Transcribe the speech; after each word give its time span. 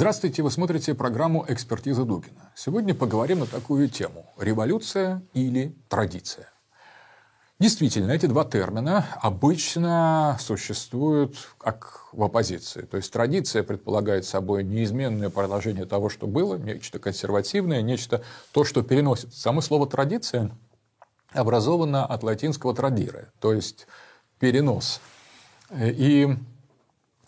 Здравствуйте, 0.00 0.42
вы 0.42 0.50
смотрите 0.50 0.94
программу 0.94 1.44
«Экспертиза 1.46 2.06
Дугина». 2.06 2.50
Сегодня 2.56 2.94
поговорим 2.94 3.40
на 3.40 3.46
такую 3.46 3.86
тему– 3.90 4.24
революция 4.38 5.20
или 5.34 5.76
традиция. 5.90 6.48
Действительно, 7.58 8.12
эти 8.12 8.24
два 8.24 8.46
термина 8.46 9.04
обычно 9.20 10.38
существуют 10.40 11.36
как 11.58 12.06
в 12.12 12.22
оппозиции. 12.22 12.80
То 12.86 12.96
есть 12.96 13.12
традиция 13.12 13.62
предполагает 13.62 14.24
собой 14.24 14.64
неизменное 14.64 15.28
продолжение 15.28 15.84
того, 15.84 16.08
что 16.08 16.26
было, 16.26 16.54
нечто 16.54 16.98
консервативное, 16.98 17.82
нечто 17.82 18.22
то, 18.52 18.64
что 18.64 18.82
переносится. 18.82 19.38
Само 19.38 19.60
слово 19.60 19.86
традиция 19.86 20.50
образовано 21.32 22.06
от 22.06 22.22
латинского 22.22 22.74
традире, 22.74 23.28
то 23.38 23.52
есть 23.52 23.86
перенос. 24.38 25.02
И 25.78 26.38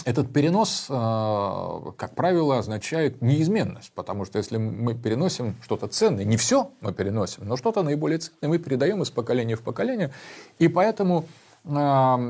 этот 0.04 0.32
перенос, 0.32 0.86
а, 0.88 1.92
как 1.96 2.14
правило, 2.14 2.58
означает 2.58 3.22
неизменность, 3.22 3.92
потому 3.94 4.24
что 4.24 4.38
если 4.38 4.56
мы 4.56 4.94
переносим 4.94 5.56
что-то 5.62 5.88
ценное, 5.88 6.24
не 6.24 6.36
все 6.36 6.70
мы 6.80 6.92
переносим, 6.92 7.46
но 7.46 7.56
что-то 7.56 7.82
наиболее 7.82 8.18
ценное 8.18 8.48
мы 8.48 8.58
передаем 8.58 9.02
из 9.02 9.10
поколения 9.10 9.56
в 9.56 9.62
поколение, 9.62 10.12
и 10.58 10.68
поэтому 10.68 11.26
а, 11.64 12.20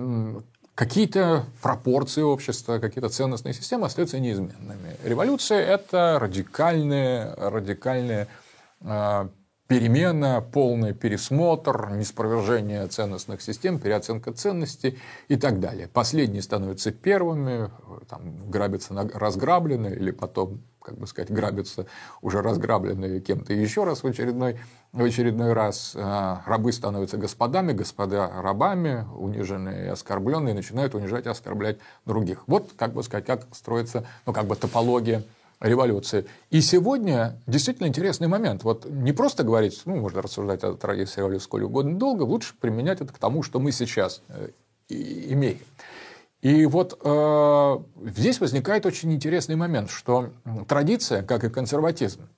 какие-то 0.74 1.44
пропорции 1.60 2.22
общества, 2.22 2.78
какие-то 2.78 3.08
ценностные 3.08 3.54
системы 3.54 3.86
остаются 3.86 4.18
неизменными. 4.18 4.96
Революция– 5.04 5.60
это 5.60 6.18
радикальные, 6.20 7.34
радикальные 7.36 8.26
а, 8.80 9.28
перемена, 9.72 10.42
полный 10.42 10.92
пересмотр, 10.92 11.92
неспровержение 11.92 12.86
ценностных 12.88 13.40
систем, 13.40 13.78
переоценка 13.78 14.30
ценностей 14.30 14.98
и 15.28 15.36
так 15.36 15.60
далее. 15.60 15.88
Последние 15.88 16.42
становятся 16.42 16.90
первыми, 16.90 17.70
там, 18.06 18.50
грабятся 18.50 18.92
разграбленные, 19.14 19.96
или 19.96 20.10
потом, 20.10 20.60
как 20.82 20.98
бы 20.98 21.06
сказать, 21.06 21.30
грабятся 21.30 21.86
уже 22.20 22.42
разграбленные 22.42 23.20
кем-то 23.20 23.54
еще 23.54 23.84
раз 23.84 24.02
в 24.02 24.06
очередной, 24.06 24.60
в 24.92 25.02
очередной 25.02 25.54
раз. 25.54 25.94
А, 25.96 26.42
рабы 26.44 26.70
становятся 26.70 27.16
господами, 27.16 27.72
господа 27.72 28.30
рабами, 28.42 29.06
униженные 29.16 29.86
и 29.86 29.88
оскорбленные, 29.88 30.52
начинают 30.52 30.94
унижать 30.94 31.24
и 31.24 31.30
оскорблять 31.30 31.78
других. 32.04 32.44
Вот, 32.46 32.72
как 32.76 32.92
бы 32.92 33.02
сказать, 33.02 33.24
как 33.24 33.46
строится, 33.54 34.04
ну, 34.26 34.34
как 34.34 34.44
бы 34.44 34.54
топология 34.54 35.22
революции. 35.62 36.26
И 36.50 36.60
сегодня 36.60 37.40
действительно 37.46 37.86
интересный 37.86 38.28
момент. 38.28 38.64
Вот 38.64 38.84
не 38.84 39.12
просто 39.12 39.44
говорить, 39.44 39.80
ну, 39.84 39.96
можно 39.96 40.20
рассуждать 40.20 40.62
о 40.64 40.74
традиции 40.74 41.20
революции 41.20 41.44
сколь 41.44 41.62
угодно 41.62 41.98
долго, 41.98 42.22
лучше 42.22 42.54
применять 42.60 43.00
это 43.00 43.12
к 43.12 43.18
тому, 43.18 43.42
что 43.42 43.60
мы 43.60 43.72
сейчас 43.72 44.22
э, 44.28 44.50
имеем. 44.88 45.60
И 46.42 46.66
вот 46.66 46.98
э, 47.02 47.78
здесь 48.10 48.40
возникает 48.40 48.84
очень 48.84 49.12
интересный 49.12 49.54
момент, 49.54 49.90
что 49.90 50.30
традиция, 50.66 51.22
как 51.22 51.44
и 51.44 51.48
консерватизм, 51.48 52.28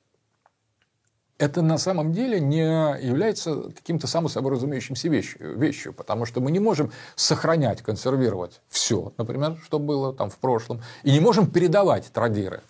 это 1.45 1.61
на 1.61 1.79
самом 1.79 2.13
деле 2.13 2.41
не 2.41 2.63
является 3.07 3.55
каким-то 3.75 4.07
само 4.07 4.29
собой 4.29 4.53
разумеющимся 4.53 5.09
вещью, 5.09 5.59
вещью, 5.59 5.93
потому 5.93 6.25
что 6.25 6.41
мы 6.41 6.51
не 6.51 6.59
можем 6.59 6.91
сохранять, 7.17 7.83
консервировать 7.83 8.61
все, 8.69 9.13
например, 9.19 9.59
что 9.63 9.79
было 9.79 10.15
там 10.15 10.31
в 10.31 10.37
прошлом, 10.39 10.81
и 11.03 11.13
не 11.13 11.21
можем 11.21 11.51
передавать 11.51 12.07
традиры, 12.13 12.63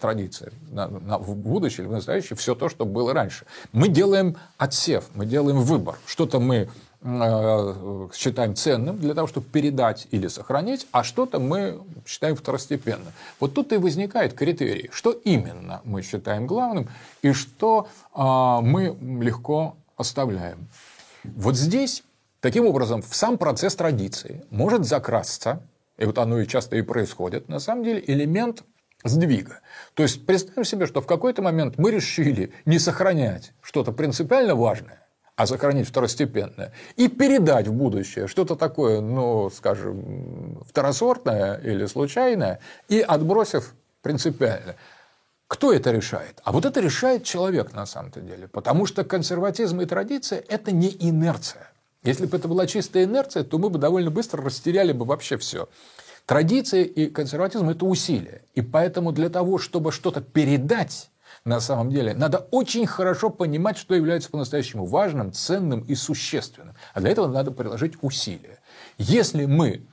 традиции 0.00 0.52
на, 0.70 0.88
на, 0.88 1.18
в 1.18 1.36
будущее 1.36 1.84
или 1.84 1.88
в 1.88 1.92
настоящее 1.92 2.36
все 2.36 2.54
то, 2.54 2.68
что 2.68 2.84
было 2.84 3.14
раньше. 3.14 3.46
Мы 3.72 3.88
делаем 3.88 4.36
отсев, 4.58 5.04
мы 5.14 5.24
делаем 5.24 5.60
выбор. 5.60 5.96
Что-то 6.06 6.40
мы 6.40 6.68
считаем 8.14 8.54
ценным 8.54 8.98
для 8.98 9.12
того, 9.12 9.26
чтобы 9.26 9.46
передать 9.46 10.08
или 10.10 10.26
сохранить, 10.26 10.86
а 10.90 11.04
что-то 11.04 11.38
мы 11.38 11.82
считаем 12.06 12.34
второстепенным. 12.34 13.12
Вот 13.40 13.52
тут 13.52 13.74
и 13.74 13.76
возникает 13.76 14.32
критерий, 14.32 14.88
что 14.90 15.12
именно 15.12 15.82
мы 15.84 16.00
считаем 16.00 16.46
главным 16.46 16.88
и 17.20 17.32
что 17.32 17.88
а, 18.14 18.62
мы 18.62 18.96
легко 19.20 19.76
оставляем. 19.98 20.66
Вот 21.24 21.56
здесь, 21.56 22.04
таким 22.40 22.66
образом, 22.66 23.02
в 23.02 23.14
сам 23.14 23.36
процесс 23.36 23.76
традиции 23.76 24.42
может 24.50 24.86
закрасться, 24.86 25.62
и 25.98 26.06
вот 26.06 26.16
оно 26.16 26.40
и 26.40 26.46
часто 26.46 26.76
и 26.76 26.82
происходит, 26.82 27.48
на 27.50 27.58
самом 27.58 27.84
деле 27.84 28.02
элемент 28.06 28.64
сдвига. 29.04 29.60
То 29.92 30.02
есть 30.02 30.24
представим 30.24 30.64
себе, 30.64 30.86
что 30.86 31.02
в 31.02 31.06
какой-то 31.06 31.42
момент 31.42 31.76
мы 31.76 31.90
решили 31.90 32.54
не 32.64 32.78
сохранять 32.78 33.52
что-то 33.60 33.92
принципиально 33.92 34.54
важное, 34.54 35.03
а 35.36 35.46
сохранить 35.46 35.88
второстепенное, 35.88 36.72
и 36.96 37.08
передать 37.08 37.66
в 37.66 37.72
будущее 37.72 38.28
что-то 38.28 38.54
такое, 38.54 39.00
ну, 39.00 39.50
скажем, 39.50 40.62
второсортное 40.68 41.56
или 41.56 41.86
случайное, 41.86 42.60
и 42.88 43.00
отбросив 43.00 43.74
принципиально. 44.02 44.76
Кто 45.48 45.72
это 45.72 45.90
решает? 45.90 46.40
А 46.44 46.52
вот 46.52 46.64
это 46.64 46.80
решает 46.80 47.24
человек 47.24 47.72
на 47.72 47.86
самом-то 47.86 48.20
деле, 48.20 48.48
потому 48.48 48.86
что 48.86 49.04
консерватизм 49.04 49.80
и 49.80 49.86
традиция– 49.86 50.42
это 50.48 50.72
не 50.72 50.96
инерция. 50.98 51.70
Если 52.02 52.26
бы 52.26 52.36
это 52.36 52.48
была 52.48 52.66
чистая 52.66 53.04
инерция, 53.04 53.44
то 53.44 53.58
мы 53.58 53.70
бы 53.70 53.78
довольно 53.78 54.10
быстро 54.10 54.42
растеряли 54.42 54.92
бы 54.92 55.04
вообще 55.04 55.36
все. 55.36 55.68
Традиция 56.26 56.82
и 56.84 57.06
консерватизм– 57.06 57.68
это 57.70 57.84
усилия. 57.84 58.42
И 58.54 58.62
поэтому 58.62 59.12
для 59.12 59.28
того, 59.28 59.58
чтобы 59.58 59.92
что-то 59.92 60.20
передать, 60.20 61.10
на 61.44 61.60
самом 61.60 61.90
деле. 61.90 62.14
Надо 62.14 62.38
очень 62.50 62.86
хорошо 62.86 63.30
понимать, 63.30 63.76
что 63.76 63.94
является 63.94 64.30
по-настоящему 64.30 64.86
важным, 64.86 65.32
ценным 65.32 65.80
и 65.80 65.94
существенным. 65.94 66.74
А 66.94 67.00
для 67.00 67.10
этого 67.10 67.26
надо 67.26 67.50
приложить 67.50 67.94
усилия. 68.00 68.60
Если 68.96 69.44
мы 69.44 69.86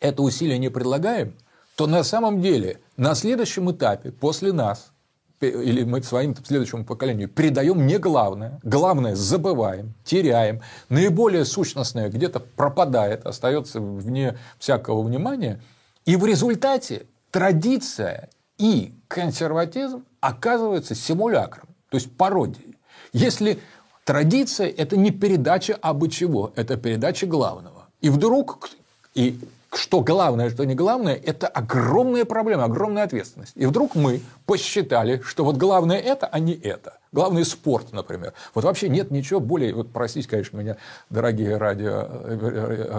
это 0.00 0.22
усилие 0.22 0.58
не 0.58 0.68
предлагаем, 0.68 1.36
то 1.76 1.86
на 1.86 2.02
самом 2.02 2.42
деле 2.42 2.80
на 2.96 3.14
следующем 3.14 3.70
этапе, 3.70 4.10
после 4.10 4.52
нас, 4.52 4.92
или 5.40 5.84
мы 5.84 6.02
своим 6.02 6.34
следующему 6.36 6.84
поколению 6.84 7.28
передаем 7.28 7.86
не 7.86 7.98
главное, 7.98 8.60
главное 8.62 9.14
забываем, 9.14 9.94
теряем, 10.04 10.62
наиболее 10.88 11.44
сущностное 11.44 12.08
где-то 12.08 12.40
пропадает, 12.40 13.26
остается 13.26 13.80
вне 13.80 14.38
всякого 14.58 15.02
внимания, 15.02 15.60
и 16.04 16.16
в 16.16 16.24
результате 16.24 17.06
традиция 17.30 18.30
и 18.58 18.92
консерватизм 19.08 20.04
оказывается 20.20 20.94
симулякром, 20.94 21.68
то 21.88 21.96
есть 21.96 22.16
пародией. 22.16 22.76
Если 23.12 23.58
традиция– 24.04 24.68
это 24.76 24.96
не 24.96 25.10
передача 25.10 25.78
абы 25.80 26.08
чего, 26.08 26.52
это 26.56 26.76
передача 26.76 27.26
главного. 27.26 27.88
И 28.00 28.10
вдруг, 28.10 28.70
и 29.14 29.38
что 29.72 30.00
главное, 30.00 30.50
что 30.50 30.64
не 30.64 30.74
главное, 30.74 31.14
это 31.14 31.46
огромная 31.46 32.24
проблема, 32.24 32.64
огромная 32.64 33.04
ответственность. 33.04 33.52
И 33.56 33.66
вдруг 33.66 33.94
мы 33.94 34.20
посчитали, 34.46 35.20
что 35.24 35.44
вот 35.44 35.56
главное 35.56 35.98
это, 35.98 36.26
а 36.26 36.38
не 36.38 36.54
это. 36.54 36.98
Главный 37.14 37.44
спорт, 37.44 37.92
например. 37.92 38.32
Вот 38.54 38.64
вообще 38.64 38.88
нет 38.88 39.12
ничего 39.12 39.38
более, 39.38 39.72
вот 39.72 39.92
простите, 39.92 40.28
конечно, 40.28 40.56
меня, 40.56 40.78
дорогие 41.10 41.56
радио, 41.56 42.08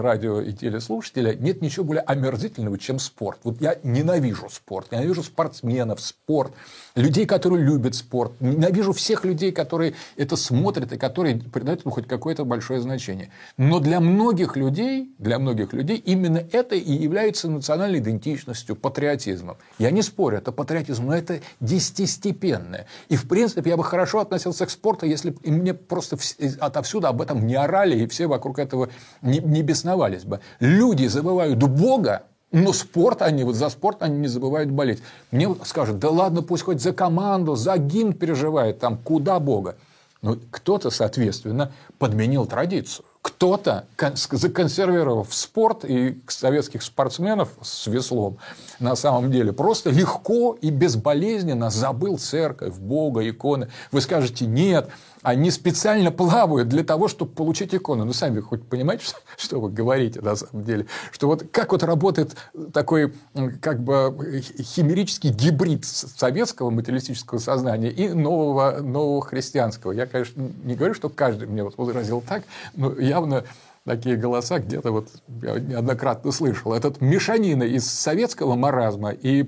радио 0.01 0.39
и 0.39 0.53
телеслушатели, 0.53 1.35
нет 1.37 1.61
ничего 1.61 1.83
более 1.83 2.01
омерзительного, 2.03 2.77
чем 2.77 2.97
спорт. 2.97 3.39
Вот 3.43 3.59
я 3.59 3.75
ненавижу 3.83 4.47
спорт, 4.49 4.93
ненавижу 4.93 5.21
спортсменов, 5.21 5.99
спорт, 5.99 6.53
людей, 6.95 7.25
которые 7.25 7.61
любят 7.65 7.93
спорт, 7.93 8.31
ненавижу 8.39 8.93
всех 8.93 9.25
людей, 9.25 9.51
которые 9.51 9.95
это 10.15 10.37
смотрят 10.37 10.93
и 10.93 10.97
которые 10.97 11.35
придают 11.35 11.83
ему 11.83 11.93
хоть 11.93 12.07
какое-то 12.07 12.45
большое 12.45 12.79
значение. 12.79 13.31
Но 13.57 13.81
для 13.81 13.99
многих 13.99 14.55
людей, 14.55 15.13
для 15.17 15.39
многих 15.39 15.73
людей 15.73 15.97
именно 15.97 16.41
это 16.53 16.75
и 16.75 16.93
является 16.93 17.49
национальной 17.49 17.99
идентичностью, 17.99 18.77
патриотизмом. 18.77 19.57
Я 19.77 19.91
не 19.91 20.01
спорю, 20.01 20.37
это 20.37 20.53
патриотизм, 20.53 21.07
но 21.07 21.17
это 21.17 21.41
десятистепенное. 21.59 22.87
И, 23.09 23.17
в 23.17 23.27
принципе, 23.27 23.71
я 23.71 23.75
бы 23.75 23.83
хорошо 23.83 24.04
хорошо 24.05 24.19
относился 24.19 24.67
к 24.67 24.69
спорту, 24.69 25.07
если 25.07 25.31
бы 25.31 25.39
мне 25.45 25.73
просто 25.73 26.15
отовсюду 26.59 27.07
об 27.07 27.21
этом 27.21 27.47
не 27.47 27.55
орали, 27.55 28.03
и 28.03 28.07
все 28.07 28.27
вокруг 28.27 28.59
этого 28.59 28.89
не, 29.23 29.39
не 29.39 29.63
бесновались 29.63 30.25
бы. 30.25 30.41
Люди 30.59 31.07
забывают 31.07 31.57
Бога, 31.63 32.23
но 32.51 32.71
спорт 32.71 33.23
они, 33.23 33.43
вот 33.43 33.55
за 33.55 33.69
спорт 33.69 34.03
они 34.03 34.19
не 34.19 34.27
забывают 34.27 34.69
болеть. 34.69 35.01
Мне 35.31 35.55
скажут, 35.63 35.97
да 35.97 36.11
ладно, 36.11 36.43
пусть 36.43 36.63
хоть 36.63 36.81
за 36.81 36.93
команду, 36.93 37.55
за 37.55 37.77
гимн 37.77 38.13
переживает, 38.13 38.77
там 38.77 38.97
куда 38.97 39.39
Бога. 39.39 39.75
Но 40.21 40.37
кто-то, 40.51 40.91
соответственно, 40.91 41.71
подменил 41.97 42.45
традицию. 42.45 43.05
Кто-то, 43.25 43.87
законсервировав 44.13 45.33
спорт 45.33 45.83
и 45.83 46.21
советских 46.27 46.83
спортсменов 46.83 47.49
с 47.59 47.87
веслом, 47.87 48.37
на 48.79 48.95
самом 48.95 49.31
деле, 49.31 49.51
просто 49.51 49.89
легко 49.89 50.55
и 50.61 50.69
безболезненно 50.69 51.71
забыл 51.71 52.19
церковь, 52.19 52.75
Бога, 52.75 53.27
иконы. 53.27 53.69
Вы 53.91 54.01
скажете, 54.01 54.45
нет, 54.45 54.91
они 55.25 55.49
специально 55.49 56.11
плавают 56.11 56.69
для 56.69 56.83
того, 56.83 57.07
чтобы 57.07 57.31
получить 57.31 57.73
икону. 57.73 58.05
Ну, 58.05 58.13
сами 58.13 58.41
хоть 58.41 58.63
понимаете, 58.63 59.05
что, 59.05 59.17
что 59.37 59.59
вы 59.59 59.71
говорите 59.71 60.21
на 60.21 60.35
самом 60.35 60.63
деле? 60.63 60.85
Что 61.11 61.25
вот 61.27 61.45
как 61.51 61.71
вот 61.71 61.81
работает 61.81 62.35
такой 62.73 63.11
как 63.59 63.81
бы 63.81 64.43
химерический 64.59 65.31
гибрид 65.31 65.83
советского 65.83 66.69
материалистического 66.69 67.39
сознания 67.39 67.89
и 67.89 68.09
нового, 68.09 68.81
нового 68.81 69.23
христианского. 69.23 69.93
Я, 69.93 70.05
конечно, 70.05 70.47
не 70.63 70.75
говорю, 70.75 70.93
что 70.93 71.09
каждый 71.09 71.47
мне 71.47 71.63
вот 71.63 71.75
возразил 71.77 72.21
так, 72.21 72.43
но 72.75 72.93
явно 73.15 73.45
такие 73.85 74.15
голоса 74.17 74.59
где-то 74.59 74.91
вот 74.91 75.09
я 75.43 75.59
неоднократно 75.59 76.31
слышал. 76.31 76.73
Этот 76.73 77.01
мешанина 77.01 77.63
из 77.63 77.85
советского 77.85 78.55
маразма 78.55 79.11
и 79.11 79.43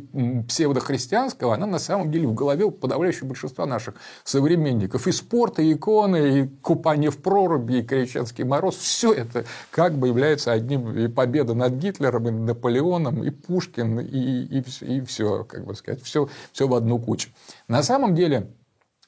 псевдохристианского, 0.48 1.56
она 1.56 1.66
на 1.66 1.80
самом 1.80 2.12
деле 2.12 2.28
в 2.28 2.36
голове 2.36 2.66
у 2.66 2.72
подавляющего 2.72 3.28
большинства 3.28 3.66
наших 3.66 3.96
современников. 4.24 5.08
И 5.08 5.12
спорт, 5.12 5.60
и 5.60 5.74
иконы, 5.74 6.40
и 6.40 6.48
купание 6.62 7.10
в 7.10 7.18
проруби, 7.18 7.80
и 7.80 7.84
крещенский 7.84 8.44
мороз. 8.44 8.76
Все 8.76 9.12
это 9.12 9.46
как 9.72 9.98
бы 9.98 10.08
является 10.08 10.52
одним 10.52 10.96
и 10.96 11.08
победа 11.08 11.56
над 11.56 11.74
Гитлером, 11.74 12.28
и 12.28 12.32
Наполеоном, 12.32 13.24
и 13.24 13.32
Пушкин, 13.32 14.00
и, 14.00 14.60
и, 14.60 14.64
и 14.82 15.02
все, 15.02 15.44
как 15.46 15.66
бы 15.66 15.74
сказать, 15.76 16.04
все, 16.04 16.30
все 16.52 16.68
в 16.68 16.76
одну 16.76 17.00
кучу. 17.00 17.30
На 17.68 17.82
самом 17.82 18.14
деле, 18.14 18.52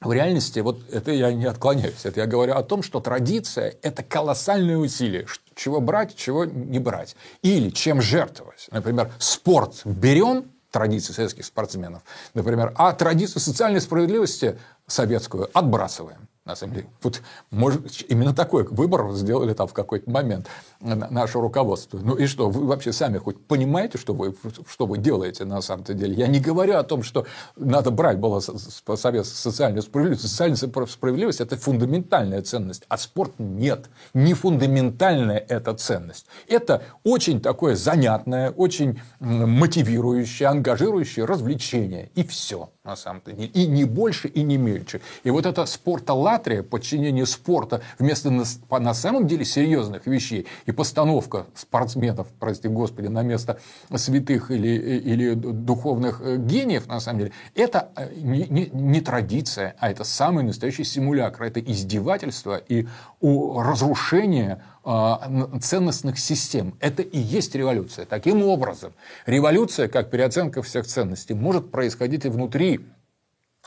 в 0.00 0.12
реальности, 0.12 0.60
вот 0.60 0.80
это 0.90 1.12
я 1.12 1.32
не 1.32 1.44
отклоняюсь, 1.44 2.04
это 2.04 2.20
я 2.20 2.26
говорю 2.26 2.54
о 2.54 2.62
том, 2.62 2.82
что 2.82 3.00
традиция– 3.00 3.74
это 3.82 4.02
колоссальное 4.02 4.78
усилие, 4.78 5.26
чего 5.54 5.80
брать, 5.80 6.16
чего 6.16 6.46
не 6.46 6.78
брать. 6.78 7.16
Или 7.42 7.70
чем 7.70 8.00
жертвовать. 8.00 8.68
Например, 8.70 9.12
спорт 9.18 9.82
берем, 9.84 10.50
традиции 10.70 11.12
советских 11.12 11.44
спортсменов, 11.44 12.02
например, 12.32 12.72
а 12.76 12.92
традицию 12.92 13.40
социальной 13.40 13.80
справедливости 13.80 14.56
советскую 14.86 15.50
отбрасываем 15.52 16.29
на 16.50 16.56
самом 16.56 16.74
деле. 16.74 16.86
Вот, 17.02 17.22
может, 17.50 18.04
именно 18.08 18.34
такой 18.34 18.64
выбор 18.64 19.12
сделали 19.12 19.54
там 19.54 19.66
в 19.66 19.72
какой-то 19.72 20.10
момент 20.10 20.48
наше 20.80 21.38
руководство. 21.38 21.98
Ну 21.98 22.14
и 22.14 22.26
что, 22.26 22.50
вы 22.50 22.66
вообще 22.66 22.92
сами 22.92 23.18
хоть 23.18 23.44
понимаете, 23.46 23.98
что 23.98 24.14
вы, 24.14 24.34
что 24.68 24.86
вы 24.86 24.98
делаете 24.98 25.44
на 25.44 25.60
самом 25.62 25.84
деле? 25.84 26.14
Я 26.14 26.26
не 26.26 26.40
говорю 26.40 26.76
о 26.76 26.82
том, 26.82 27.02
что 27.02 27.26
надо 27.56 27.90
брать 27.90 28.18
было 28.18 28.40
совет 28.40 29.26
социальную 29.26 29.82
справедливость. 29.82 30.28
Социальная 30.28 30.56
справедливость– 30.56 31.40
это 31.42 31.56
фундаментальная 31.56 32.42
ценность, 32.42 32.84
а 32.88 32.98
спорт 32.98 33.32
нет. 33.38 33.88
Не 34.14 34.34
фундаментальная 34.34 35.38
эта 35.38 35.74
ценность. 35.74 36.26
Это 36.48 36.82
очень 37.04 37.40
такое 37.40 37.76
занятное, 37.76 38.50
очень 38.50 39.00
мотивирующее, 39.20 40.48
ангажирующее 40.48 41.24
развлечение. 41.24 42.10
И 42.14 42.24
все 42.24 42.70
на 42.90 42.96
самом-то 42.96 43.32
деле. 43.32 43.48
И 43.48 43.66
не 43.66 43.84
больше, 43.84 44.28
и 44.28 44.42
не 44.42 44.58
меньше. 44.58 45.00
И 45.24 45.30
вот 45.30 45.46
эта 45.46 45.64
спортолатрия, 45.66 46.62
подчинение 46.62 47.24
спорта 47.24 47.82
вместо 47.98 48.30
на, 48.30 48.44
на 48.78 48.94
самом 48.94 49.26
деле 49.26 49.44
серьезных 49.44 50.06
вещей 50.06 50.46
и 50.66 50.72
постановка 50.72 51.46
спортсменов, 51.54 52.26
прости 52.40 52.68
господи, 52.68 53.06
на 53.06 53.22
место 53.22 53.60
святых 53.94 54.50
или, 54.50 54.68
или 55.12 55.34
духовных 55.34 56.20
э, 56.20 56.36
гениев, 56.36 56.88
на 56.88 57.00
самом 57.00 57.20
деле, 57.20 57.32
это 57.54 57.90
э, 57.96 58.12
не, 58.16 58.46
не, 58.48 58.70
не 58.72 59.00
традиция, 59.00 59.76
а 59.78 59.90
это 59.90 60.04
самый 60.04 60.42
настоящий 60.42 60.84
симулятор. 60.84 61.44
Это 61.44 61.60
издевательство 61.60 62.56
и 62.56 62.86
разрушение 63.20 64.54
а, 64.56 64.79
ценностных 64.82 66.18
систем. 66.18 66.74
Это 66.80 67.02
и 67.02 67.18
есть 67.18 67.54
революция. 67.54 68.06
Таким 68.06 68.42
образом, 68.42 68.92
революция, 69.26 69.88
как 69.88 70.10
переоценка 70.10 70.62
всех 70.62 70.86
ценностей, 70.86 71.34
может 71.34 71.70
происходить 71.70 72.24
и 72.24 72.28
внутри 72.28 72.80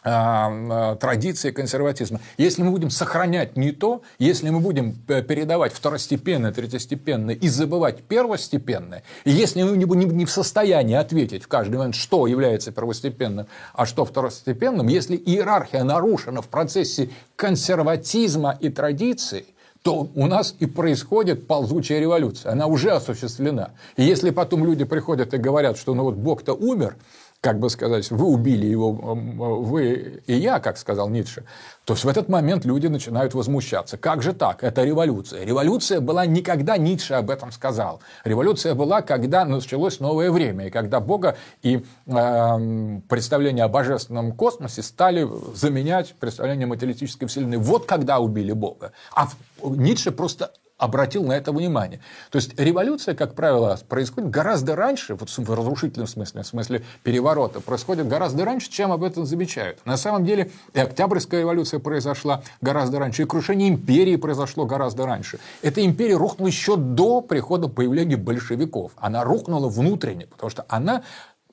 а, 0.06 0.52
а, 0.52 0.96
традиции 0.96 1.52
консерватизма. 1.52 2.20
Если 2.38 2.62
мы 2.62 2.72
будем 2.72 2.90
сохранять 2.90 3.56
не 3.56 3.72
то, 3.72 4.02
если 4.20 4.50
мы 4.50 4.60
будем 4.60 5.02
э, 5.08 5.22
передавать 5.22 5.72
второстепенное, 5.72 6.52
третьестепенное 6.52 7.36
и 7.36 7.48
забывать 7.48 8.04
первостепенное, 8.04 9.04
и 9.24 9.32
если 9.32 9.64
мы 9.64 9.78
не 9.78 10.26
в 10.26 10.32
состоянии 10.32 10.96
ответить 10.96 11.44
в 11.44 11.48
каждый 11.48 11.78
момент, 11.78 11.96
что 11.96 12.28
является 12.28 12.74
первостепенным, 12.74 13.48
а 13.74 13.86
что 13.86 14.04
второстепенным, 14.04 14.90
если 14.90 15.16
иерархия 15.16 15.86
нарушена 15.86 16.42
в 16.42 16.50
процессе 16.50 17.10
консерватизма 17.38 18.58
и 18.60 18.68
традиции, 18.68 19.46
то 19.84 20.10
у 20.16 20.28
нас 20.28 20.56
и 20.60 20.66
происходит 20.66 21.46
ползучая 21.46 22.00
революция. 22.00 22.54
Она 22.54 22.68
уже 22.68 22.92
осуществлена. 22.92 23.72
И 23.98 24.04
если 24.04 24.30
потом 24.30 24.66
люди 24.66 24.86
приходят 24.86 25.34
и 25.34 25.38
говорят, 25.38 25.78
что 25.78 25.94
ну 25.94 26.04
вот 26.04 26.16
Бог-то 26.16 26.54
умер, 26.54 26.96
как 27.44 27.60
бы 27.60 27.70
сказать, 27.70 28.10
вы 28.10 28.26
убили 28.26 28.66
его, 28.66 28.94
вы 28.94 30.24
и 30.28 30.34
я, 30.34 30.62
как 30.62 30.78
сказал 30.78 31.10
Ницше, 31.10 31.44
то 31.84 31.92
есть 31.92 32.06
в 32.06 32.08
этот 32.08 32.30
момент 32.30 32.64
люди 32.64 32.88
начинают 32.88 33.34
возмущаться. 33.34 33.98
Как 33.98 34.24
же 34.24 34.32
так? 34.32 34.64
Это 34.64 34.86
революция. 34.86 35.44
Революция 35.44 36.00
была 36.00 36.26
никогда, 36.26 36.78
Ницше 36.78 37.16
об 37.16 37.30
этом 37.30 37.52
сказал. 37.52 38.00
Революция 38.24 38.76
была, 38.76 39.02
когда 39.02 39.44
началось 39.44 40.00
новое 40.00 40.32
время, 40.32 40.68
и 40.68 40.70
когда 40.70 41.02
Бога 41.02 41.36
и 41.62 41.84
э, 42.06 43.00
представление 43.10 43.66
о 43.66 43.68
божественном 43.68 44.32
космосе 44.32 44.82
стали 44.82 45.28
заменять 45.54 46.16
представление 46.18 46.66
материалистической 46.66 47.28
вселенной. 47.28 47.58
Вот 47.58 47.86
когда 47.86 48.20
убили 48.20 48.54
Бога. 48.54 48.94
А 49.14 49.28
Ницше 49.62 50.12
просто 50.12 50.54
обратил 50.84 51.24
на 51.24 51.34
это 51.34 51.52
внимание. 51.52 52.02
То 52.30 52.38
есть 52.38 52.60
революция, 52.60 53.16
как 53.16 53.36
правило, 53.36 53.80
происходит 53.88 54.30
гораздо 54.30 54.76
раньше, 54.76 55.16
вот 55.16 55.30
в 55.30 55.54
разрушительном 55.54 56.08
смысле, 56.08 56.44
в 56.44 56.48
смысле 56.48 56.84
переворота, 57.04 57.62
происходит 57.62 58.08
гораздо 58.08 58.44
раньше, 58.44 58.70
чем 58.70 58.92
об 58.92 59.04
этом 59.04 59.26
замечают. 59.26 59.80
На 59.86 59.96
самом 59.96 60.26
деле 60.26 60.52
и 60.74 60.80
Октябрьская 60.80 61.42
революция 61.42 61.80
произошла 61.80 62.44
гораздо 62.62 63.00
раньше, 63.00 63.24
и 63.24 63.26
крушение 63.26 63.70
империи 63.70 64.18
произошло 64.18 64.66
гораздо 64.66 65.06
раньше. 65.06 65.40
Эта 65.62 65.86
империя 65.86 66.18
рухнула 66.18 66.48
еще 66.48 66.76
до 66.76 67.22
прихода 67.22 67.70
появления 67.70 68.18
большевиков. 68.18 68.92
Она 68.98 69.24
рухнула 69.24 69.70
внутренне, 69.70 70.28
потому 70.28 70.50
что 70.50 70.66
она 70.68 71.04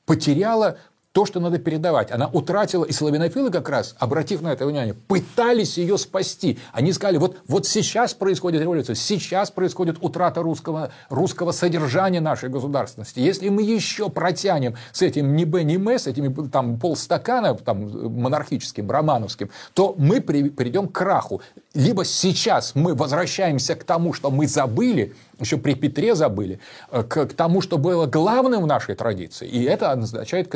потеряла 0.07 0.77
то, 1.13 1.27
что 1.27 1.41
надо 1.41 1.59
передавать. 1.59 2.13
Она 2.13 2.29
утратила, 2.29 2.85
и 2.85 2.93
славянофилы 2.93 3.51
как 3.51 3.69
раз, 3.69 3.97
обратив 3.99 4.43
на 4.43 4.53
это 4.53 4.65
внимание, 4.65 4.95
пытались 4.95 5.77
ее 5.77 5.99
спасти. 5.99 6.59
Они 6.73 6.93
сказали, 6.93 7.19
вот, 7.19 7.39
вот 7.49 7.67
сейчас 7.67 8.15
происходит 8.15 8.63
революция, 8.63 8.95
сейчас 8.95 9.51
происходит 9.51 9.99
утрата 10.01 10.41
русского, 10.41 10.93
русского 11.09 11.51
содержания 11.51 12.21
нашей 12.21 12.49
государственности. 12.49 13.19
Если 13.19 13.49
мы 13.49 13.63
еще 13.63 14.09
протянем 14.09 14.77
с 14.93 15.03
этим 15.03 15.35
ни 15.35 15.45
Б, 15.45 15.65
ни 15.65 15.77
М, 15.77 15.89
с 15.99 16.07
этими 16.07 16.33
там, 16.49 16.79
полстакана 16.79 17.55
там, 17.55 18.21
монархическим, 18.21 18.89
романовским, 18.89 19.51
то 19.75 19.97
мы 19.99 20.21
при, 20.21 20.49
придем 20.49 20.87
к 20.87 20.93
краху. 20.93 21.43
Либо 21.75 22.05
сейчас 22.05 22.77
мы 22.77 22.95
возвращаемся 22.95 23.75
к 23.75 23.83
тому, 23.83 24.13
что 24.13 24.31
мы 24.31 24.47
забыли, 24.47 25.15
еще 25.41 25.57
при 25.57 25.75
Петре 25.75 26.15
забыли, 26.15 26.61
э, 26.91 27.03
к, 27.03 27.27
к 27.27 27.33
тому, 27.33 27.63
что 27.63 27.79
было 27.79 28.07
главным 28.07 28.63
в 28.63 28.67
нашей 28.67 28.95
традиции. 28.95 29.49
И 29.49 29.65
это 29.65 29.91
означает 29.91 30.49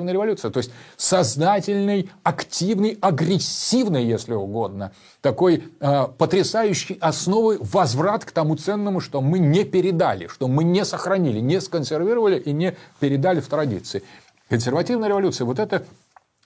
консервативная 0.00 0.12
революция. 0.12 0.50
То 0.50 0.58
есть 0.58 0.70
сознательный, 0.96 2.10
активный, 2.22 2.98
агрессивный, 3.00 4.04
если 4.04 4.34
угодно, 4.34 4.92
такой 5.20 5.64
э, 5.80 6.06
потрясающий 6.18 6.98
основой 7.00 7.58
возврат 7.60 8.24
к 8.24 8.30
тому 8.30 8.56
ценному, 8.56 9.00
что 9.00 9.20
мы 9.20 9.38
не 9.38 9.64
передали, 9.64 10.26
что 10.26 10.48
мы 10.48 10.64
не 10.64 10.84
сохранили, 10.84 11.40
не 11.40 11.60
сконсервировали 11.60 12.38
и 12.38 12.52
не 12.52 12.74
передали 13.00 13.40
в 13.40 13.48
традиции. 13.48 14.02
Консервативная 14.48 15.08
революция, 15.08 15.44
вот 15.44 15.58
это 15.58 15.84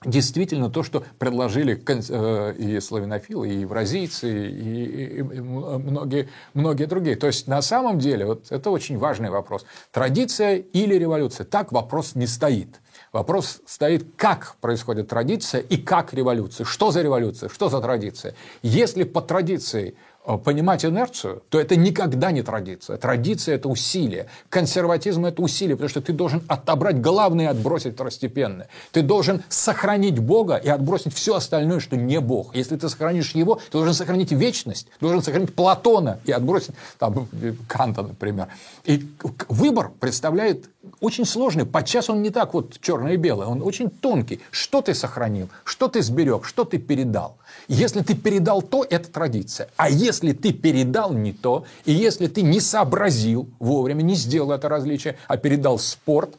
действительно 0.05 0.71
то, 0.71 0.83
что 0.83 1.05
предложили 1.19 1.83
э, 1.87 2.55
и 2.59 2.81
славянофилы, 2.81 3.49
и 3.49 3.61
евразийцы, 3.61 4.51
и 4.51 5.23
многие, 5.23 6.29
многие 6.55 6.87
другие. 6.87 7.17
То 7.17 7.27
есть, 7.27 7.47
на 7.47 7.63
самом 7.63 7.99
деле, 7.99 8.27
вот 8.27 8.51
это 8.51 8.71
очень 8.71 8.99
важный 8.99 9.31
вопрос. 9.31 9.65
Традиция 9.91 10.57
или 10.57 10.95
революция? 10.95 11.45
Так 11.45 11.73
вопрос 11.73 12.15
не 12.15 12.27
стоит. 12.27 12.81
Вопрос 13.13 13.61
стоит, 13.67 14.07
как 14.17 14.57
происходит 14.61 15.09
традиция 15.09 15.61
и 15.61 15.77
как 15.77 16.13
революция. 16.13 16.65
Что 16.65 16.91
за 16.91 17.03
революция, 17.03 17.49
что 17.49 17.69
за 17.69 17.81
традиция. 17.81 18.35
Если 18.63 19.05
по 19.05 19.21
традиции 19.21 19.95
Э, 19.95 20.14
понимать 20.25 20.85
инерцию, 20.85 21.43
то 21.51 21.61
это 21.61 21.77
никогда 21.77 22.33
не 22.33 22.43
традиция. 22.43 22.97
Традиция– 22.97 23.55
это 23.57 23.69
усилие. 23.69 24.27
Консерватизм– 24.49 25.25
это 25.27 25.43
усилие, 25.43 25.77
потому 25.77 25.91
что 25.91 26.01
ты 26.01 26.15
должен 26.15 26.43
отобрать 26.49 27.01
главное 27.01 27.47
и 27.47 27.49
отбросить 27.49 27.95
второстепенное. 27.95 28.69
Ты 28.93 29.03
должен 29.03 29.43
сохранить 29.51 30.19
Бога 30.19 30.57
и 30.57 30.69
отбросить 30.69 31.15
все 31.15 31.35
остальное, 31.35 31.79
что 31.79 31.97
не 31.97 32.21
Бог. 32.21 32.57
Если 32.57 32.77
ты 32.77 32.89
сохранишь 32.89 33.33
его, 33.33 33.57
ты 33.57 33.73
должен 33.73 33.93
сохранить 33.93 34.33
вечность, 34.33 34.87
должен 34.99 35.23
сохранить 35.23 35.55
Платона 35.55 36.19
и 36.25 36.33
отбросить 36.33 36.75
там, 36.99 37.29
Канта, 37.69 38.03
например. 38.03 38.49
И 38.85 39.07
выбор 39.49 39.91
представляет 40.01 40.71
очень 41.01 41.27
сложный. 41.27 41.67
Подчас 41.67 42.09
он 42.09 42.23
не 42.23 42.31
так 42.31 42.55
вот 42.55 42.81
черное 42.81 43.13
и 43.13 43.17
белое, 43.17 43.47
он 43.47 43.63
очень 43.63 43.91
тонкий. 43.91 44.41
Что 44.51 44.81
ты 44.81 44.95
сохранил, 44.95 45.51
что 45.65 45.89
ты 45.89 46.01
сберег, 46.01 46.47
что 46.47 46.65
ты 46.65 46.79
передал. 46.79 47.37
Если 47.69 48.01
ты 48.01 48.15
передал 48.15 48.63
то, 48.63 48.87
это 48.89 49.11
традиция. 49.11 49.69
А 49.77 49.89
если 49.89 50.14
ты 50.23 50.53
передал 50.53 51.13
не 51.13 51.33
то, 51.33 51.65
и 51.85 51.93
если 51.93 52.27
ты 52.27 52.43
не 52.43 52.61
сообразил 52.61 53.49
вовремя, 53.59 54.03
не 54.03 54.15
сделал 54.15 54.53
это 54.53 54.69
различие, 54.69 55.17
а 55.27 55.37
передал 55.37 55.79
спорт, 55.79 56.37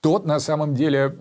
то 0.00 0.18
на 0.18 0.40
самом 0.40 0.74
деле 0.74 1.16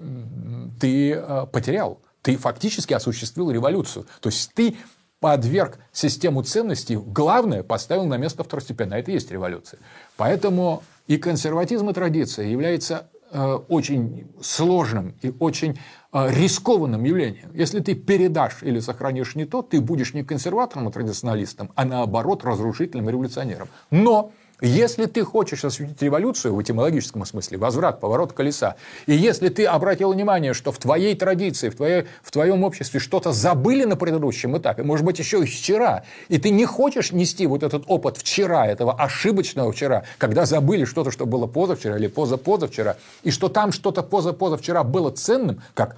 ты 0.79 1.13
э, 1.13 1.45
потерял. 1.51 1.99
Ты 2.21 2.37
фактически 2.37 2.93
осуществил 2.93 3.51
революцию. 3.51 4.05
То 4.21 4.29
есть 4.29 4.51
ты 4.53 4.77
подверг 5.19 5.79
систему 5.91 6.43
ценностей, 6.43 6.95
главное, 6.95 7.63
поставил 7.63 8.05
на 8.05 8.17
место 8.17 8.43
второстепенное. 8.43 8.99
Это 8.99 9.11
и 9.11 9.15
есть 9.15 9.31
революция. 9.31 9.79
Поэтому 10.17 10.83
и 11.07 11.17
консерватизм 11.17 11.89
и 11.89 11.93
традиция 11.93 12.47
является 12.47 13.09
э, 13.13 13.17
очень 13.31 14.31
сложным 14.41 15.15
и 15.21 15.33
очень 15.39 15.79
э, 16.11 16.31
рискованным 16.31 17.03
явлением. 17.03 17.51
Если 17.53 17.79
ты 17.79 17.95
передашь 17.95 18.63
или 18.63 18.79
сохранишь 18.79 19.35
не 19.35 19.45
то, 19.45 19.61
ты 19.61 19.81
будешь 19.81 20.13
не 20.13 20.23
консерватором 20.23 20.89
и 20.89 20.91
традиционалистом, 20.91 21.71
а 21.75 21.85
наоборот 21.85 22.43
разрушительным 22.43 23.09
революционером. 23.09 23.67
Но 23.91 24.31
если 24.61 25.05
ты 25.05 25.23
хочешь 25.23 25.63
осветить 25.63 26.01
революцию 26.01 26.55
в 26.55 26.61
этимологическом 26.61 27.25
смысле, 27.25 27.57
возврат, 27.57 27.99
поворот 27.99 28.33
колеса, 28.33 28.75
и 29.05 29.13
если 29.13 29.49
ты 29.49 29.65
обратил 29.65 30.11
внимание, 30.13 30.53
что 30.53 30.71
в 30.71 30.77
твоей 30.77 31.15
традиции, 31.15 31.69
в, 31.69 31.75
твоей, 31.75 32.05
в 32.21 32.31
твоем 32.31 32.63
обществе 32.63 32.99
что-то 32.99 33.31
забыли 33.31 33.85
на 33.85 33.95
предыдущем 33.95 34.57
этапе, 34.57 34.83
может 34.83 35.05
быть, 35.05 35.19
еще 35.19 35.41
и 35.41 35.45
вчера, 35.45 36.03
и 36.27 36.37
ты 36.37 36.49
не 36.49 36.65
хочешь 36.65 37.11
нести 37.11 37.47
вот 37.47 37.63
этот 37.63 37.83
опыт 37.87 38.17
вчера, 38.17 38.67
этого 38.67 38.93
ошибочного 38.93 39.71
вчера, 39.71 40.03
когда 40.17 40.45
забыли 40.45 40.85
что-то, 40.85 41.11
что 41.11 41.25
было 41.25 41.47
позавчера 41.47 41.97
или 41.97 42.07
позапозавчера, 42.07 42.97
и 43.23 43.31
что 43.31 43.47
там 43.47 43.71
что-то 43.71 44.03
позапозавчера 44.03 44.83
было 44.83 45.11
ценным, 45.11 45.61
как 45.73 45.97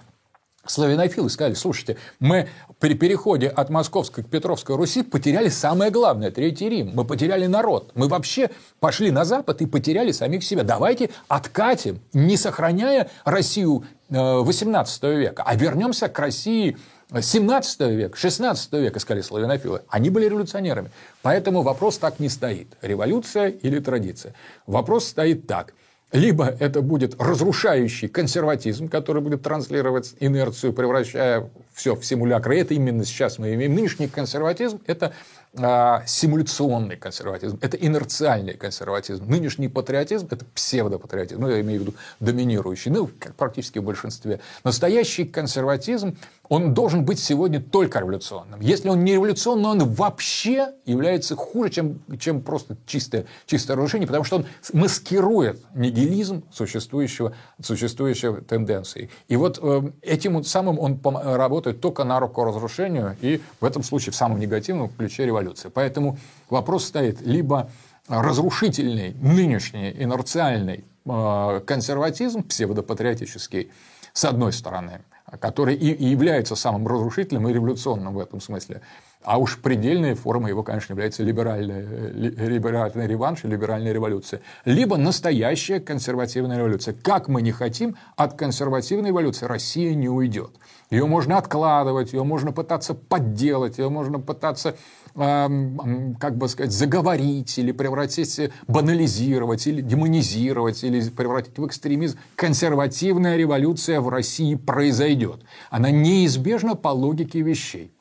Славянофилы 0.65 1.29
сказали, 1.29 1.55
слушайте, 1.55 1.97
мы 2.19 2.47
при 2.79 2.93
переходе 2.93 3.47
от 3.47 3.71
Московской 3.71 4.23
к 4.23 4.29
Петровской 4.29 4.75
Руси 4.75 5.01
потеряли 5.01 5.49
самое 5.49 5.89
главное, 5.89 6.29
Третий 6.29 6.69
Рим. 6.69 6.91
Мы 6.93 7.03
потеряли 7.03 7.47
народ. 7.47 7.91
Мы 7.95 8.07
вообще 8.07 8.51
пошли 8.79 9.09
на 9.09 9.25
Запад 9.25 9.61
и 9.61 9.65
потеряли 9.65 10.11
самих 10.11 10.43
себя. 10.43 10.63
Давайте 10.63 11.09
откатим, 11.27 11.99
не 12.13 12.37
сохраняя 12.37 13.09
Россию 13.25 13.85
XVIII 14.09 14.85
э, 15.01 15.15
века, 15.15 15.43
а 15.45 15.55
вернемся 15.55 16.09
к 16.09 16.19
России 16.19 16.77
17 17.19 17.79
века, 17.81 18.17
16 18.17 18.73
века, 18.73 18.99
сказали 18.99 19.21
славянофилы, 19.21 19.81
они 19.89 20.09
были 20.09 20.25
революционерами. 20.25 20.91
Поэтому 21.23 21.63
вопрос 21.63 21.97
так 21.97 22.19
не 22.19 22.29
стоит. 22.29 22.77
Революция 22.81 23.49
или 23.49 23.79
традиция. 23.79 24.33
Вопрос 24.67 25.07
стоит 25.07 25.47
так. 25.47 25.73
Либо 26.11 26.45
это 26.59 26.81
будет 26.81 27.21
разрушающий 27.21 28.09
консерватизм, 28.09 28.89
который 28.89 29.21
будет 29.21 29.43
транслировать 29.43 30.13
инерцию, 30.19 30.73
превращая 30.73 31.49
все 31.73 31.95
в 31.95 32.05
симулякр. 32.05 32.51
И 32.51 32.57
это 32.57 32.73
именно 32.73 33.05
сейчас 33.05 33.39
мы 33.39 33.53
имеем. 33.53 33.73
Нынешний 33.75 34.07
консерватизм– 34.07 34.81
это 34.87 35.13
а, 35.57 36.03
симуляционный 36.05 36.95
консерватизм, 36.95 37.59
это 37.61 37.75
инерциальный 37.75 38.53
консерватизм. 38.53 39.25
Нынешний 39.27 39.67
патриотизм– 39.67 40.27
это 40.31 40.45
псевдопатриотизм, 40.45 41.41
ну, 41.41 41.49
я 41.49 41.59
имею 41.59 41.81
в 41.81 41.83
виду 41.83 41.93
доминирующий, 42.21 42.89
ну, 42.89 43.09
как 43.19 43.35
практически 43.35 43.79
в 43.79 43.83
большинстве. 43.83 44.39
Настоящий 44.63 45.25
консерватизм, 45.25 46.17
он 46.47 46.73
должен 46.73 47.03
быть 47.03 47.19
сегодня 47.19 47.59
только 47.61 47.99
революционным. 47.99 48.61
Если 48.61 48.87
он 48.87 49.03
не 49.03 49.13
революционный, 49.13 49.69
он 49.69 49.89
вообще 49.89 50.69
является 50.85 51.35
хуже, 51.35 51.69
чем, 51.69 51.99
чем 52.17 52.41
просто 52.41 52.77
чистое, 52.85 53.25
чистое 53.45 53.75
разрушение, 53.75 54.07
потому 54.07 54.23
что 54.23 54.37
он 54.37 54.45
маскирует 54.71 55.59
нигилизм 55.75 56.43
существующего, 56.49 57.33
существующей 57.61 58.39
тенденции. 58.41 59.09
И 59.27 59.35
вот 59.35 59.59
э, 59.61 59.81
этим 60.01 60.45
самым 60.45 60.79
он 60.79 60.97
работает 61.03 61.81
только 61.81 62.05
на 62.05 62.21
руку 62.21 62.45
разрушению, 62.45 63.17
и 63.19 63.41
в 63.59 63.65
этом 63.65 63.83
случае 63.83 64.13
в 64.13 64.15
самом 64.15 64.39
негативном 64.39 64.87
ключе 64.87 65.25
революции 65.25 65.40
революции. 65.41 65.69
Поэтому 65.73 66.17
вопрос 66.49 66.85
стоит 66.85 67.21
либо 67.21 67.69
разрушительный, 68.07 69.13
нынешний, 69.21 69.91
инерциальный 69.91 70.83
э, 71.05 71.61
консерватизм 71.65 72.43
псевдопатриотический, 72.43 73.71
с 74.13 74.25
одной 74.25 74.53
стороны, 74.53 75.01
который 75.39 75.75
и 75.75 76.05
является 76.05 76.55
самым 76.55 76.87
разрушительным 76.87 77.47
и 77.47 77.53
революционным 77.53 78.13
в 78.13 78.19
этом 78.19 78.41
смысле. 78.41 78.81
А 79.23 79.37
уж 79.37 79.59
предельной 79.59 80.15
формой 80.15 80.49
его, 80.49 80.63
конечно, 80.63 80.93
является 80.93 81.21
либеральная, 81.23 82.11
либеральный 82.11 83.05
реванш 83.05 83.45
и 83.45 83.47
либеральная 83.47 83.93
революция. 83.93 84.41
Либо 84.65 84.97
настоящая 84.97 85.79
консервативная 85.79 86.57
революция. 86.57 86.95
Как 86.95 87.27
мы 87.27 87.43
не 87.43 87.51
хотим, 87.51 87.95
от 88.15 88.33
консервативной 88.33 89.09
революции 89.09 89.45
Россия 89.45 89.93
не 89.93 90.09
уйдет. 90.09 90.51
Ее 90.89 91.05
можно 91.05 91.37
откладывать, 91.37 92.13
ее 92.13 92.23
можно 92.23 92.51
пытаться 92.51 92.93
подделать, 92.95 93.77
ее 93.77 93.89
можно 93.89 94.19
пытаться 94.19 94.75
как 95.13 96.37
бы 96.37 96.47
сказать, 96.47 96.71
заговорить 96.71 97.57
или 97.57 97.73
превратить, 97.73 98.39
банализировать 98.67 99.67
или 99.67 99.81
демонизировать 99.81 100.83
или 100.83 101.01
превратить 101.09 101.57
в 101.57 101.67
экстремизм, 101.67 102.17
консервативная 102.35 103.35
революция 103.35 103.99
в 103.99 104.07
России 104.07 104.55
произойдет. 104.55 105.41
Она 105.69 105.91
неизбежна 105.91 106.75
по 106.75 106.89
логике 106.89 107.41
вещей. 107.41 107.93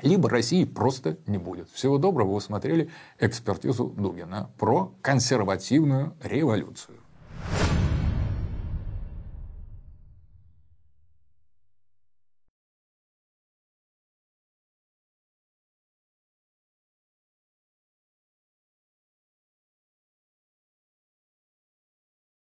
Либо 0.00 0.28
России 0.28 0.64
просто 0.64 1.18
не 1.26 1.38
будет. 1.38 1.70
Всего 1.70 1.98
доброго, 1.98 2.34
вы 2.34 2.40
смотрели 2.40 2.90
экспертизу 3.18 3.86
Дугина 3.86 4.50
про 4.58 4.94
консервативную 5.02 6.16
революцию. 6.22 6.98